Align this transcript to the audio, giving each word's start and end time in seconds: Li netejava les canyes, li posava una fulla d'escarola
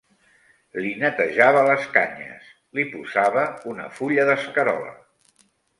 Li 0.85 0.93
netejava 1.03 1.61
les 1.69 1.85
canyes, 1.97 2.49
li 2.79 2.89
posava 2.97 3.47
una 3.75 3.89
fulla 4.01 4.31
d'escarola 4.33 5.01